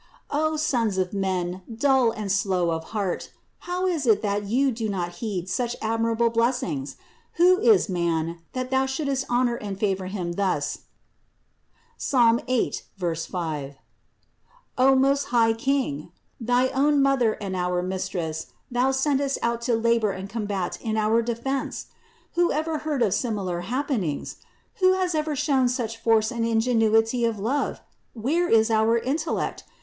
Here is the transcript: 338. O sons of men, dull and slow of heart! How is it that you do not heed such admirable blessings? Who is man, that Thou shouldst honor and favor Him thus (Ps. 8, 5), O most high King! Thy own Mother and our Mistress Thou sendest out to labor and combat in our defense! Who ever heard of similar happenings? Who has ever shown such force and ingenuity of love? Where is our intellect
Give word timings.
338. 0.31 0.53
O 0.53 0.57
sons 0.57 0.97
of 0.97 1.13
men, 1.13 1.61
dull 1.77 2.09
and 2.09 2.31
slow 2.31 2.71
of 2.71 2.85
heart! 2.85 3.29
How 3.69 3.85
is 3.85 4.07
it 4.07 4.23
that 4.23 4.45
you 4.45 4.71
do 4.71 4.89
not 4.89 5.17
heed 5.17 5.47
such 5.47 5.75
admirable 5.79 6.31
blessings? 6.31 6.95
Who 7.33 7.59
is 7.59 7.87
man, 7.87 8.41
that 8.53 8.71
Thou 8.71 8.87
shouldst 8.87 9.27
honor 9.29 9.57
and 9.57 9.77
favor 9.79 10.07
Him 10.07 10.31
thus 10.31 10.85
(Ps. 11.99 12.15
8, 12.47 12.83
5), 12.97 13.75
O 14.79 14.95
most 14.95 15.25
high 15.25 15.53
King! 15.53 16.11
Thy 16.39 16.69
own 16.69 17.03
Mother 17.03 17.33
and 17.33 17.55
our 17.55 17.83
Mistress 17.83 18.47
Thou 18.71 18.89
sendest 18.89 19.37
out 19.43 19.61
to 19.61 19.75
labor 19.75 20.09
and 20.09 20.27
combat 20.27 20.79
in 20.81 20.97
our 20.97 21.21
defense! 21.21 21.89
Who 22.33 22.51
ever 22.51 22.79
heard 22.79 23.03
of 23.03 23.13
similar 23.13 23.61
happenings? 23.61 24.37
Who 24.79 24.93
has 24.93 25.13
ever 25.13 25.35
shown 25.35 25.69
such 25.69 26.01
force 26.01 26.31
and 26.31 26.43
ingenuity 26.43 27.23
of 27.23 27.37
love? 27.37 27.81
Where 28.15 28.49
is 28.49 28.71
our 28.71 28.97
intellect 28.97 29.63